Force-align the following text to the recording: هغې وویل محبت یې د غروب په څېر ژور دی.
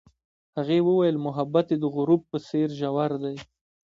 هغې 0.57 0.79
وویل 0.87 1.17
محبت 1.25 1.65
یې 1.71 1.77
د 1.83 1.85
غروب 1.95 2.21
په 2.31 2.37
څېر 2.47 2.67
ژور 2.79 3.11
دی. 3.23 3.35